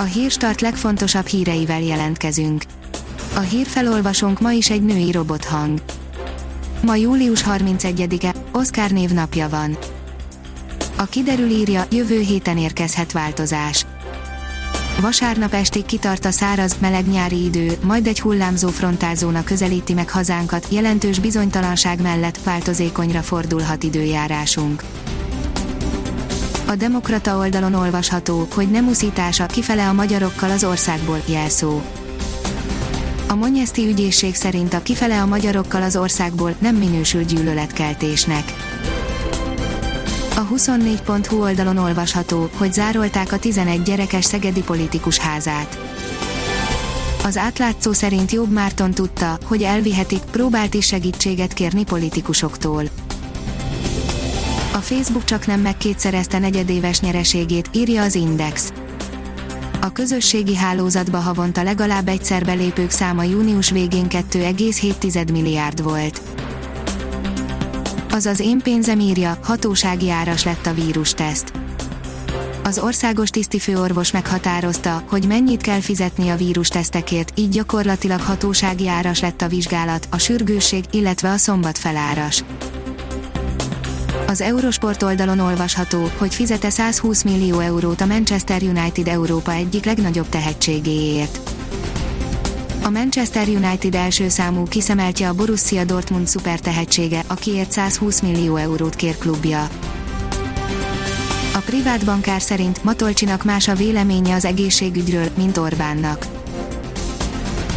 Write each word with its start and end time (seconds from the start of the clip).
A 0.00 0.02
hírstart 0.02 0.60
legfontosabb 0.60 1.26
híreivel 1.26 1.82
jelentkezünk. 1.82 2.62
A 3.34 3.40
hírfelolvasónk 3.40 4.40
ma 4.40 4.52
is 4.52 4.70
egy 4.70 4.82
női 4.82 5.10
robothang. 5.12 5.82
Ma 6.82 6.94
július 6.94 7.44
31-e, 7.46 8.34
Oscar 8.52 8.90
névnapja 8.90 9.48
van. 9.48 9.78
A 10.96 11.04
kiderül 11.04 11.50
írja, 11.50 11.86
jövő 11.90 12.20
héten 12.20 12.58
érkezhet 12.58 13.12
változás. 13.12 13.86
Vasárnap 15.00 15.52
estig 15.52 15.84
kitart 15.84 16.24
a 16.24 16.30
száraz, 16.30 16.76
meleg 16.80 17.08
nyári 17.08 17.44
idő, 17.44 17.78
majd 17.82 18.06
egy 18.06 18.20
hullámzó 18.20 18.68
frontálzóna 18.68 19.44
közelíti 19.44 19.92
meg 19.92 20.10
hazánkat, 20.10 20.66
jelentős 20.70 21.18
bizonytalanság 21.18 22.02
mellett 22.02 22.42
változékonyra 22.42 23.22
fordulhat 23.22 23.82
időjárásunk. 23.82 24.82
A 26.68 26.76
Demokrata 26.76 27.36
oldalon 27.36 27.74
olvasható, 27.74 28.48
hogy 28.54 28.70
nem 28.70 28.86
uszítása 28.86 29.46
kifele 29.46 29.88
a 29.88 29.92
magyarokkal 29.92 30.50
az 30.50 30.64
országból, 30.64 31.22
jelszó. 31.26 31.80
A 33.28 33.34
Monyeszti 33.34 33.86
ügyészség 33.86 34.34
szerint 34.34 34.74
a 34.74 34.82
kifele 34.82 35.20
a 35.20 35.26
magyarokkal 35.26 35.82
az 35.82 35.96
országból 35.96 36.54
nem 36.58 36.76
minősül 36.76 37.24
gyűlöletkeltésnek. 37.24 38.42
A 40.36 40.46
24.hu 40.54 41.40
oldalon 41.40 41.76
olvasható, 41.76 42.48
hogy 42.56 42.72
zárolták 42.72 43.32
a 43.32 43.38
11 43.38 43.82
gyerekes 43.82 44.24
szegedi 44.24 44.62
politikus 44.62 45.18
házát. 45.18 45.78
Az 47.24 47.36
átlátszó 47.36 47.92
szerint 47.92 48.32
Jobb 48.32 48.52
Márton 48.52 48.90
tudta, 48.90 49.38
hogy 49.44 49.62
elvihetik, 49.62 50.22
próbált 50.30 50.74
is 50.74 50.86
segítséget 50.86 51.52
kérni 51.52 51.84
politikusoktól. 51.84 52.82
A 54.78 54.80
Facebook 54.80 55.24
csak 55.24 55.46
nem 55.46 55.60
megkétszerezte 55.60 56.38
negyedéves 56.38 57.00
nyereségét, 57.00 57.70
írja 57.72 58.02
az 58.02 58.14
Index. 58.14 58.72
A 59.80 59.92
közösségi 59.92 60.56
hálózatba 60.56 61.18
havonta 61.18 61.62
legalább 61.62 62.08
egyszer 62.08 62.44
belépők 62.44 62.90
száma 62.90 63.22
június 63.22 63.70
végén 63.70 64.06
2,7 64.08 65.32
milliárd 65.32 65.82
volt. 65.82 66.20
Az 68.10 68.26
az 68.26 68.40
én 68.40 68.58
pénzem 68.58 69.00
írja, 69.00 69.38
hatósági 69.42 70.10
áras 70.10 70.44
lett 70.44 70.66
a 70.66 70.74
vírusteszt. 70.74 71.52
Az 72.64 72.78
országos 72.78 73.30
tisztifőorvos 73.30 74.10
meghatározta, 74.10 75.02
hogy 75.08 75.26
mennyit 75.26 75.60
kell 75.60 75.80
fizetni 75.80 76.28
a 76.28 76.36
vírustesztekért, 76.36 77.32
így 77.34 77.48
gyakorlatilag 77.48 78.20
hatósági 78.20 78.88
áras 78.88 79.20
lett 79.20 79.42
a 79.42 79.48
vizsgálat, 79.48 80.08
a 80.10 80.18
sürgősség, 80.18 80.84
illetve 80.90 81.30
a 81.30 81.36
szombat 81.36 81.78
feláras. 81.78 82.44
Az 84.28 84.40
Eurosport 84.40 85.02
oldalon 85.02 85.38
olvasható, 85.38 86.10
hogy 86.16 86.34
fizete 86.34 86.70
120 86.70 87.22
millió 87.22 87.58
eurót 87.58 88.00
a 88.00 88.06
Manchester 88.06 88.62
United 88.62 89.08
Európa 89.08 89.52
egyik 89.52 89.84
legnagyobb 89.84 90.28
tehetségéért. 90.28 91.38
A 92.82 92.90
Manchester 92.90 93.48
United 93.48 93.94
első 93.94 94.28
számú 94.28 94.62
kiszemeltje 94.62 95.28
a 95.28 95.34
Borussia 95.34 95.84
Dortmund 95.84 96.26
szuper 96.26 96.60
tehetsége, 96.60 97.22
akiért 97.26 97.70
120 97.70 98.20
millió 98.20 98.56
eurót 98.56 98.94
kér 98.94 99.18
klubja. 99.18 99.68
A 101.54 101.58
privát 101.64 102.04
bankár 102.04 102.40
szerint 102.40 102.84
Matolcsinak 102.84 103.44
más 103.44 103.68
a 103.68 103.74
véleménye 103.74 104.34
az 104.34 104.44
egészségügyről, 104.44 105.28
mint 105.36 105.56
Orbánnak. 105.56 106.26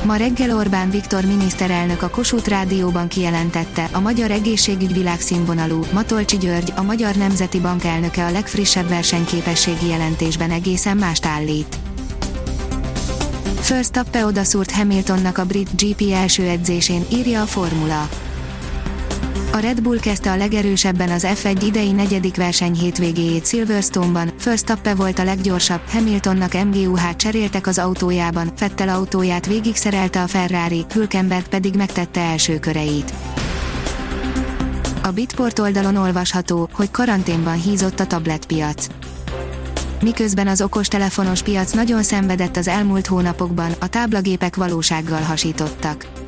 Ma 0.05 0.15
reggel 0.15 0.57
Orbán 0.57 0.89
Viktor 0.89 1.25
miniszterelnök 1.25 2.01
a 2.01 2.09
Kossuth 2.09 2.49
Rádióban 2.49 3.07
kijelentette, 3.07 3.89
a 3.91 3.99
magyar 3.99 4.31
egészségügy 4.31 4.93
világszínvonalú, 4.93 5.83
Matolcsi 5.93 6.37
György, 6.37 6.73
a 6.75 6.81
Magyar 6.81 7.15
Nemzeti 7.15 7.59
Bank 7.59 7.83
elnöke 7.83 8.25
a 8.25 8.31
legfrissebb 8.31 8.87
versenyképességi 8.87 9.87
jelentésben 9.87 10.51
egészen 10.51 10.97
mást 10.97 11.25
állít. 11.25 11.77
First 13.59 13.91
Tappe 13.91 14.25
odaszúrt 14.25 14.71
Hamiltonnak 14.71 15.37
a 15.37 15.45
brit 15.45 15.69
GP 15.81 16.11
első 16.13 16.43
edzésén, 16.43 17.05
írja 17.11 17.41
a 17.41 17.45
formula. 17.45 18.09
A 19.53 19.57
Red 19.59 19.81
Bull 19.81 19.99
kezdte 19.99 20.31
a 20.31 20.35
legerősebben 20.35 21.09
az 21.09 21.27
F1 21.27 21.61
idei 21.65 21.91
negyedik 21.91 22.35
verseny 22.35 22.73
hétvégéjét 22.73 23.47
Silverstone-ban, 23.47 24.31
First 24.37 24.65
Tappe 24.65 24.95
volt 24.95 25.19
a 25.19 25.23
leggyorsabb, 25.23 25.81
Hamiltonnak 25.89 26.53
MGUH 26.53 27.15
cseréltek 27.15 27.67
az 27.67 27.77
autójában, 27.77 28.51
Fettel 28.55 28.89
autóját 28.89 29.45
végig 29.45 29.75
szerelte 29.75 30.21
a 30.21 30.27
Ferrari, 30.27 30.85
Hülkenberg 30.93 31.47
pedig 31.47 31.75
megtette 31.75 32.21
első 32.21 32.59
köreit. 32.59 33.13
A 35.03 35.11
Bitport 35.11 35.59
oldalon 35.59 35.95
olvasható, 35.95 36.69
hogy 36.73 36.91
karanténban 36.91 37.61
hízott 37.61 37.99
a 37.99 38.07
tabletpiac 38.07 38.87
miközben 40.01 40.47
az 40.47 40.61
okostelefonos 40.61 41.41
piac 41.41 41.71
nagyon 41.71 42.03
szenvedett 42.03 42.57
az 42.57 42.67
elmúlt 42.67 43.07
hónapokban, 43.07 43.71
a 43.79 43.87
táblagépek 43.87 44.55
valósággal 44.55 45.21
hasítottak. 45.21 46.20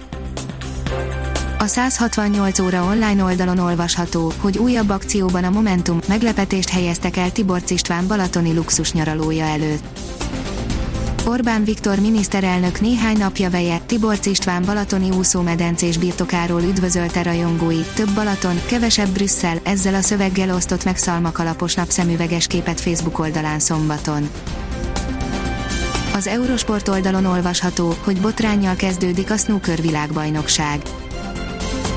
A 1.63 1.67
168 1.67 2.59
óra 2.59 2.83
online 2.83 3.23
oldalon 3.23 3.59
olvasható, 3.59 4.33
hogy 4.37 4.57
újabb 4.57 4.89
akcióban 4.89 5.43
a 5.43 5.49
Momentum 5.49 5.99
meglepetést 6.07 6.69
helyeztek 6.69 7.17
el 7.17 7.31
Tiborc 7.31 7.69
István 7.71 8.07
balatoni 8.07 8.53
luxus 8.53 8.91
nyaralója 8.91 9.45
előtt. 9.45 9.83
Orbán 11.25 11.63
Viktor 11.63 11.99
miniszterelnök 11.99 12.81
néhány 12.81 13.17
napja 13.17 13.49
veje 13.49 13.77
Tiborc 13.85 14.25
István 14.25 14.63
balatoni 14.65 15.09
úszómedencés 15.09 15.97
birtokáról 15.97 16.61
üdvözölte 16.61 17.23
rajongói, 17.23 17.81
több 17.95 18.09
Balaton, 18.09 18.61
kevesebb 18.65 19.09
Brüsszel, 19.09 19.59
ezzel 19.63 19.93
a 19.93 20.01
szöveggel 20.01 20.55
osztott 20.55 20.83
meg 20.83 20.97
szalmakalapos 20.97 21.73
napszemüveges 21.73 22.47
képet 22.47 22.81
Facebook 22.81 23.19
oldalán 23.19 23.59
szombaton. 23.59 24.29
Az 26.15 26.27
Eurosport 26.27 26.87
oldalon 26.87 27.25
olvasható, 27.25 27.93
hogy 28.03 28.21
botránnyal 28.21 28.75
kezdődik 28.75 29.31
a 29.31 29.37
snooker 29.37 29.81
világbajnokság. 29.81 30.81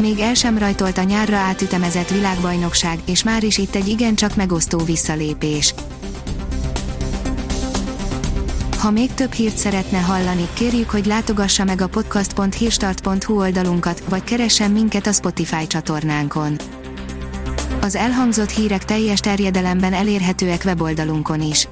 Még 0.01 0.19
el 0.19 0.35
sem 0.35 0.59
rajtolt 0.59 0.99
a 0.99 1.03
nyárra 1.03 1.37
átütemezett 1.37 2.11
világbajnokság, 2.11 2.99
és 3.05 3.23
már 3.23 3.43
is 3.43 3.59
itt 3.59 3.75
egy 3.75 3.89
igencsak 3.89 4.37
megosztó 4.37 4.79
visszalépés. 4.79 5.75
Ha 8.79 8.91
még 8.91 9.15
több 9.15 9.33
hírt 9.33 9.57
szeretne 9.57 9.99
hallani, 9.99 10.49
kérjük, 10.53 10.91
hogy 10.91 11.07
látogassa 11.07 11.65
meg 11.65 11.81
a 11.81 11.87
podcast.hírstart.hu 11.87 13.39
oldalunkat, 13.39 14.03
vagy 14.09 14.25
keressen 14.25 14.71
minket 14.71 15.07
a 15.07 15.13
Spotify 15.13 15.67
csatornánkon. 15.67 16.57
Az 17.81 17.95
elhangzott 17.95 18.51
hírek 18.51 18.85
teljes 18.85 19.21
terjedelemben 19.21 19.93
elérhetőek 19.93 20.63
weboldalunkon 20.65 21.43
is. 21.43 21.69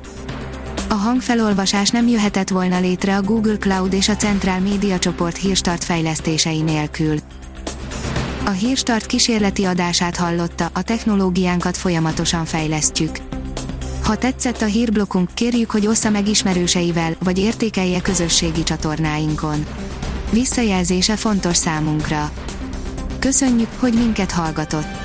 A 0.88 0.94
hangfelolvasás 0.94 1.90
nem 1.90 2.08
jöhetett 2.08 2.48
volna 2.48 2.80
létre 2.80 3.16
a 3.16 3.22
Google 3.22 3.56
Cloud 3.56 3.92
és 3.92 4.08
a 4.08 4.16
Central 4.16 4.58
Media 4.58 4.98
csoport 4.98 5.36
hírstart 5.36 5.84
fejlesztései 5.84 6.60
nélkül. 6.60 7.16
A 8.46 8.50
hírstart 8.50 9.06
kísérleti 9.06 9.64
adását 9.64 10.16
hallotta, 10.16 10.70
a 10.72 10.82
technológiánkat 10.82 11.76
folyamatosan 11.76 12.44
fejlesztjük. 12.44 13.16
Ha 14.02 14.16
tetszett 14.16 14.60
a 14.62 14.64
hírblokkunk, 14.64 15.34
kérjük, 15.34 15.70
hogy 15.70 15.86
ossza 15.86 16.10
meg 16.10 16.28
ismerőseivel, 16.28 17.16
vagy 17.18 17.38
értékelje 17.38 18.00
közösségi 18.00 18.62
csatornáinkon. 18.62 19.66
Visszajelzése 20.30 21.16
fontos 21.16 21.56
számunkra. 21.56 22.30
Köszönjük, 23.18 23.68
hogy 23.78 23.92
minket 23.92 24.30
hallgatott! 24.30 25.03